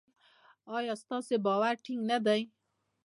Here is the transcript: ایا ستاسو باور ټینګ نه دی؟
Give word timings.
ایا 0.75 0.93
ستاسو 1.03 1.35
باور 1.45 1.75
ټینګ 1.85 2.01
نه 2.11 2.17
دی؟ 2.25 2.41